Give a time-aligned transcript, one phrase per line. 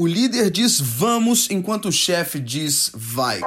[0.00, 3.38] O líder diz vamos enquanto o chefe diz vai.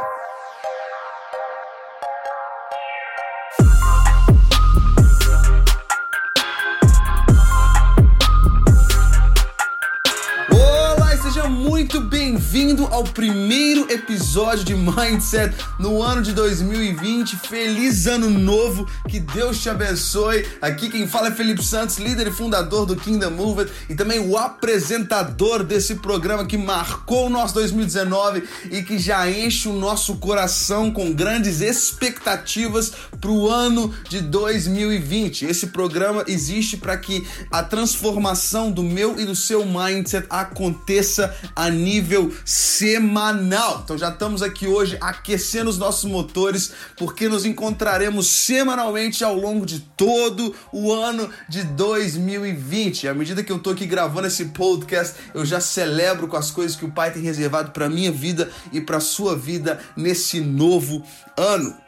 [12.93, 17.37] Ao primeiro episódio de Mindset no ano de 2020.
[17.37, 20.45] Feliz ano novo, que Deus te abençoe.
[20.61, 24.37] Aqui quem fala é Felipe Santos, líder e fundador do Kingdom Movement e também o
[24.37, 30.91] apresentador desse programa que marcou o nosso 2019 e que já enche o nosso coração
[30.91, 35.45] com grandes expectativas para o ano de 2020.
[35.45, 41.71] Esse programa existe para que a transformação do meu e do seu mindset aconteça a
[41.71, 42.31] nível
[42.83, 43.79] semanal.
[43.81, 49.65] Então já estamos aqui hoje aquecendo os nossos motores, porque nos encontraremos semanalmente ao longo
[49.65, 53.03] de todo o ano de 2020.
[53.03, 56.51] E à medida que eu tô aqui gravando esse podcast, eu já celebro com as
[56.51, 61.01] coisas que o Pai tem reservado para minha vida e para sua vida nesse novo
[61.37, 61.82] ano.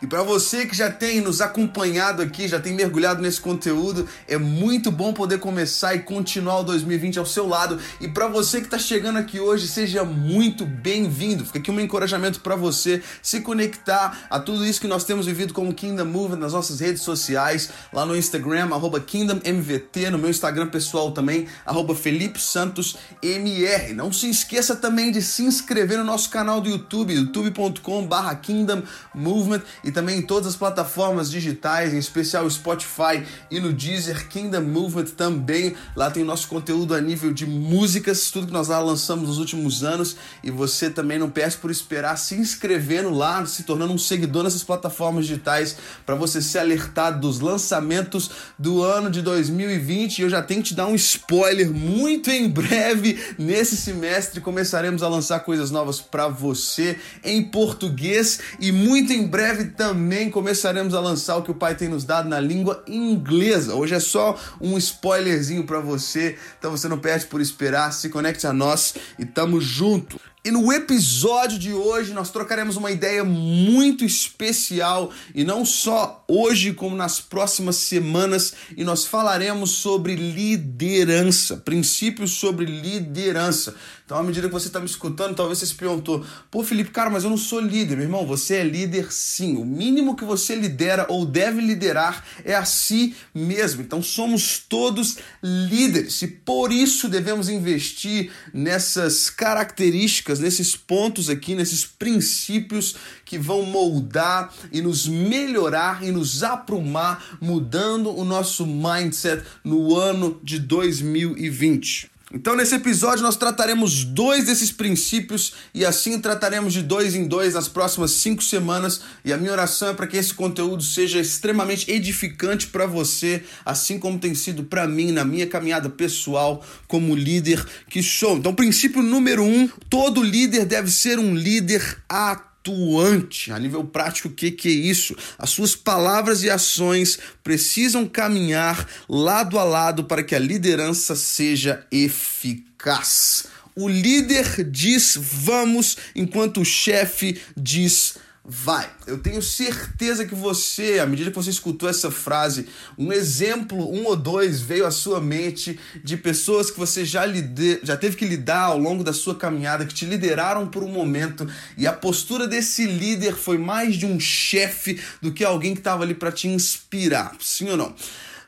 [0.00, 4.38] E para você que já tem nos acompanhado aqui, já tem mergulhado nesse conteúdo, é
[4.38, 7.78] muito bom poder começar e continuar o 2020 ao seu lado.
[8.00, 11.44] E para você que está chegando aqui hoje, seja muito bem-vindo.
[11.44, 15.52] Fica aqui um encorajamento para você se conectar a tudo isso que nós temos vivido
[15.52, 18.68] como Kingdom Movement nas nossas redes sociais, lá no Instagram,
[19.06, 23.92] KingdomMVT, no meu Instagram pessoal também, arroba Felipe Santos MR.
[23.94, 28.82] Não se esqueça também de se inscrever no nosso canal do YouTube, youtube.com barra Kingdom
[29.14, 34.60] Movement e também em todas as plataformas digitais, em especial Spotify e no Deezer, Kingdom
[34.60, 35.74] Movement também.
[35.96, 39.38] Lá tem o nosso conteúdo a nível de músicas, tudo que nós lá lançamos nos
[39.38, 40.16] últimos anos.
[40.44, 44.62] E você também não peça por esperar se inscrevendo lá, se tornando um seguidor nessas
[44.62, 50.18] plataformas digitais para você ser alertado dos lançamentos do ano de 2020.
[50.18, 55.02] E eu já tenho que te dar um spoiler muito em breve nesse semestre começaremos
[55.02, 60.98] a lançar coisas novas para você em português e muito em breve também começaremos a
[60.98, 63.76] lançar o que o Pai tem nos dado na língua inglesa.
[63.76, 68.44] Hoje é só um spoilerzinho para você, então você não perde por esperar, se conecte
[68.44, 70.20] a nós e tamo junto.
[70.44, 76.72] E no episódio de hoje nós trocaremos uma ideia muito especial e não só hoje,
[76.72, 83.74] como nas próximas semanas, e nós falaremos sobre liderança, princípios sobre liderança.
[84.08, 87.10] Então, à medida que você está me escutando, talvez você se perguntou: pô, Felipe, cara,
[87.10, 87.96] mas eu não sou líder.
[87.96, 89.58] Meu irmão, você é líder sim.
[89.58, 93.82] O mínimo que você lidera ou deve liderar é a si mesmo.
[93.82, 101.84] Então, somos todos líderes e por isso devemos investir nessas características, nesses pontos aqui, nesses
[101.84, 102.94] princípios
[103.24, 110.40] que vão moldar e nos melhorar e nos aprumar, mudando o nosso mindset no ano
[110.42, 112.17] de 2020.
[112.30, 117.54] Então, nesse episódio, nós trataremos dois desses princípios e assim trataremos de dois em dois
[117.54, 119.00] nas próximas cinco semanas.
[119.24, 123.98] E a minha oração é para que esse conteúdo seja extremamente edificante para você, assim
[123.98, 128.36] como tem sido para mim na minha caminhada pessoal como líder que sou.
[128.36, 133.50] Então, princípio número um: todo líder deve ser um líder ativo atuante.
[133.50, 135.16] A nível prático, o que, que é isso?
[135.38, 141.86] As suas palavras e ações precisam caminhar lado a lado para que a liderança seja
[141.90, 143.46] eficaz.
[143.74, 148.16] O líder diz vamos, enquanto o chefe diz
[148.50, 148.88] vai.
[149.06, 152.66] Eu tenho certeza que você, à medida que você escutou essa frase,
[152.96, 157.78] um exemplo, um ou dois veio à sua mente de pessoas que você já, lide,
[157.82, 161.46] já teve que lidar ao longo da sua caminhada, que te lideraram por um momento
[161.76, 166.02] e a postura desse líder foi mais de um chefe do que alguém que estava
[166.02, 167.36] ali para te inspirar.
[167.38, 167.94] Sim ou não?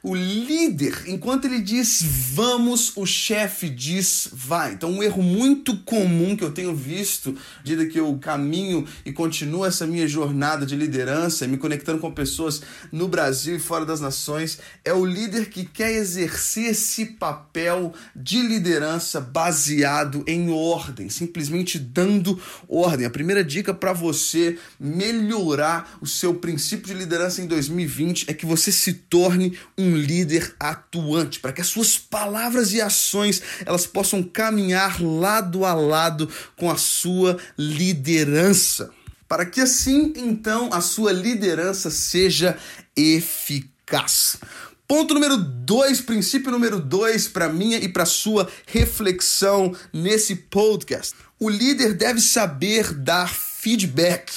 [0.03, 4.73] O líder, enquanto ele diz vamos, o chefe diz vai.
[4.73, 9.67] Então, um erro muito comum que eu tenho visto, de que eu caminho e continuo
[9.67, 14.59] essa minha jornada de liderança, me conectando com pessoas no Brasil e fora das nações,
[14.83, 22.41] é o líder que quer exercer esse papel de liderança baseado em ordem, simplesmente dando
[22.67, 23.05] ordem.
[23.05, 28.47] A primeira dica para você melhorar o seu princípio de liderança em 2020 é que
[28.47, 33.87] você se torne um um líder atuante, para que as suas palavras e ações elas
[33.87, 38.91] possam caminhar lado a lado com a sua liderança,
[39.29, 42.57] para que assim então a sua liderança seja
[42.97, 44.39] eficaz.
[44.87, 51.15] Ponto número dois, princípio número dois para minha e para sua reflexão nesse podcast.
[51.39, 54.33] O líder deve saber dar feedback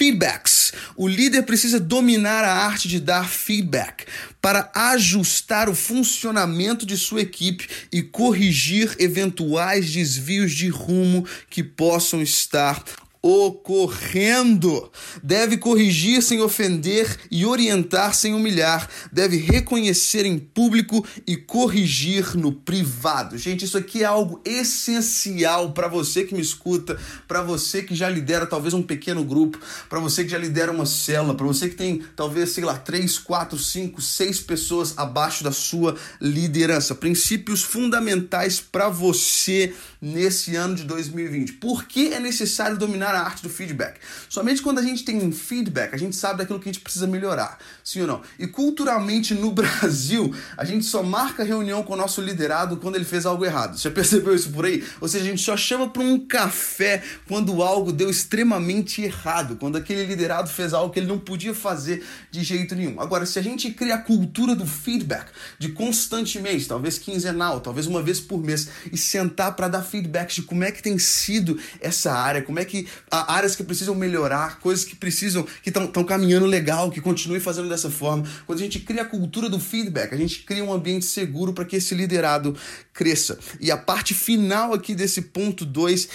[0.00, 0.72] Feedbacks.
[0.96, 4.06] O líder precisa dominar a arte de dar feedback
[4.40, 12.22] para ajustar o funcionamento de sua equipe e corrigir eventuais desvios de rumo que possam
[12.22, 12.82] estar
[13.22, 14.90] ocorrendo.
[15.22, 18.88] Deve corrigir sem ofender e orientar sem humilhar.
[19.12, 23.36] Deve reconhecer em público e corrigir no privado.
[23.36, 28.08] Gente, isso aqui é algo essencial para você que me escuta, para você que já
[28.08, 29.58] lidera talvez um pequeno grupo,
[29.88, 33.18] para você que já lidera uma célula, para você que tem talvez, sei lá, três,
[33.18, 36.94] quatro, cinco, seis pessoas abaixo da sua liderança.
[36.94, 41.54] Princípios fundamentais para você nesse ano de 2020.
[41.54, 44.00] Por que é necessário dominar a arte do feedback.
[44.28, 47.06] Somente quando a gente tem um feedback, a gente sabe daquilo que a gente precisa
[47.06, 47.58] melhorar.
[47.84, 48.22] Sim ou não?
[48.38, 53.04] E culturalmente no Brasil, a gente só marca reunião com o nosso liderado quando ele
[53.04, 53.76] fez algo errado.
[53.76, 54.84] Você já percebeu isso por aí?
[55.00, 59.76] Ou seja, a gente só chama para um café quando algo deu extremamente errado, quando
[59.76, 63.00] aquele liderado fez algo que ele não podia fazer de jeito nenhum.
[63.00, 68.02] Agora, se a gente cria a cultura do feedback, de constantemente, talvez quinzenal, talvez uma
[68.02, 72.12] vez por mês, e sentar para dar feedback de como é que tem sido essa
[72.12, 76.90] área, como é que áreas que precisam melhorar, coisas que precisam, que estão caminhando legal,
[76.90, 78.24] que continue fazendo dessa forma.
[78.46, 81.64] Quando a gente cria a cultura do feedback, a gente cria um ambiente seguro para
[81.64, 82.56] que esse liderado
[82.92, 83.38] cresça.
[83.60, 86.08] E a parte final aqui desse ponto 2,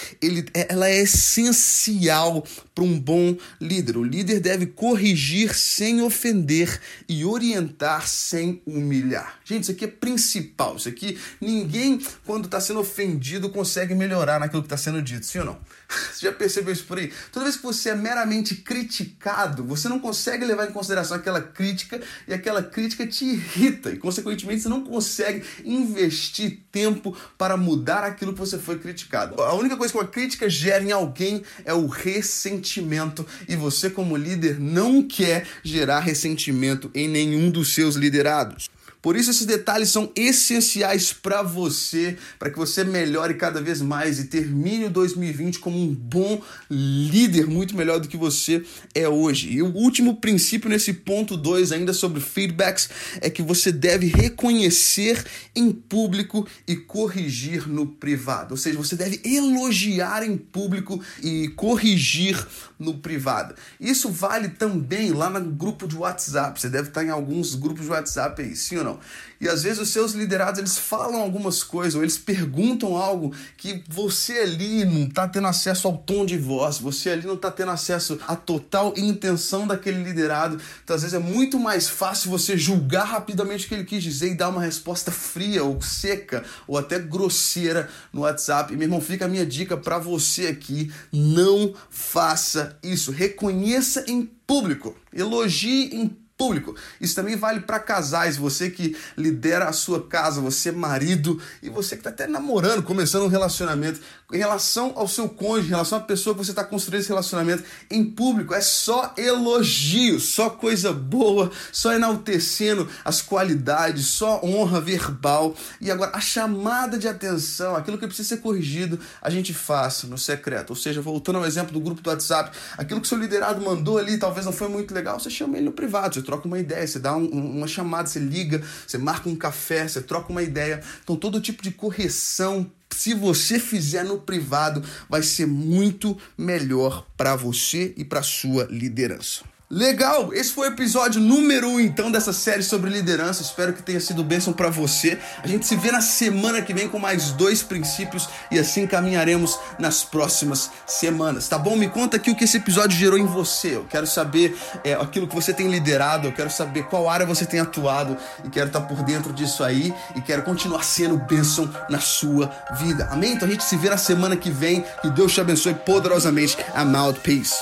[0.54, 3.96] é, ela é essencial para um bom líder.
[3.96, 9.40] O líder deve corrigir sem ofender e orientar sem humilhar.
[9.44, 10.76] Gente, isso aqui é principal.
[10.76, 15.38] Isso aqui, ninguém, quando está sendo ofendido, consegue melhorar naquilo que está sendo dito, sim
[15.38, 15.58] ou não?
[16.12, 17.12] Você já percebeu por aí?
[17.32, 22.00] Toda vez que você é meramente criticado, você não consegue levar em consideração aquela crítica
[22.26, 28.32] e aquela crítica te irrita e, consequentemente, você não consegue investir tempo para mudar aquilo
[28.32, 29.42] que você foi criticado.
[29.42, 34.16] A única coisa que uma crítica gera em alguém é o ressentimento e você, como
[34.16, 38.68] líder, não quer gerar ressentimento em nenhum dos seus liderados.
[39.06, 44.18] Por isso esses detalhes são essenciais para você, para que você melhore cada vez mais
[44.18, 49.48] e termine o 2020 como um bom líder, muito melhor do que você é hoje.
[49.52, 55.24] E o último princípio nesse ponto 2 ainda sobre feedbacks é que você deve reconhecer
[55.54, 58.54] em público e corrigir no privado.
[58.54, 62.44] Ou seja, você deve elogiar em público e corrigir
[62.76, 63.54] no privado.
[63.80, 66.60] Isso vale também lá no grupo de WhatsApp.
[66.60, 68.95] Você deve estar em alguns grupos de WhatsApp aí, sim ou não?
[69.40, 73.82] E às vezes os seus liderados eles falam algumas coisas ou eles perguntam algo que
[73.88, 77.70] você ali não está tendo acesso ao tom de voz, você ali não está tendo
[77.70, 80.60] acesso à total intenção daquele liderado.
[80.82, 84.32] Então às vezes é muito mais fácil você julgar rapidamente o que ele quis dizer
[84.32, 88.72] e dar uma resposta fria ou seca ou até grosseira no WhatsApp.
[88.72, 93.12] E meu irmão, fica a minha dica para você aqui: não faça isso.
[93.12, 96.74] Reconheça em público, elogie em público.
[97.00, 101.96] Isso também vale para casais, você que lidera a sua casa, você marido e você
[101.96, 104.00] que está até namorando, começando um relacionamento.
[104.32, 107.62] Em relação ao seu cônjuge, em relação à pessoa que você está construindo esse relacionamento
[107.90, 115.54] em público, é só elogio, só coisa boa, só enaltecendo as qualidades, só honra verbal.
[115.80, 120.18] E agora, a chamada de atenção, aquilo que precisa ser corrigido, a gente faça no
[120.18, 120.70] secreto.
[120.70, 124.18] Ou seja, voltando ao exemplo do grupo do WhatsApp, aquilo que seu liderado mandou ali
[124.18, 127.16] talvez não foi muito legal, você chama ele no privado, troca uma ideia, você dá
[127.16, 130.82] um, uma chamada, você liga, você marca um café, você troca uma ideia.
[131.02, 137.36] Então, todo tipo de correção, se você fizer no privado, vai ser muito melhor para
[137.36, 139.55] você e para sua liderança.
[139.68, 143.42] Legal, esse foi o episódio número 1 um, então dessa série sobre liderança.
[143.42, 145.18] Espero que tenha sido bênção para você.
[145.42, 149.58] A gente se vê na semana que vem com mais dois princípios e assim caminharemos
[149.76, 151.74] nas próximas semanas, tá bom?
[151.74, 153.74] Me conta aqui o que esse episódio gerou em você.
[153.74, 157.44] Eu quero saber é, aquilo que você tem liderado, eu quero saber qual área você
[157.44, 161.98] tem atuado e quero estar por dentro disso aí e quero continuar sendo bênção na
[161.98, 163.08] sua vida.
[163.10, 163.32] Amém?
[163.32, 164.84] Então a gente se vê na semana que vem.
[165.02, 166.56] Que Deus te abençoe poderosamente.
[166.76, 167.18] I'm out.
[167.18, 167.56] Peace.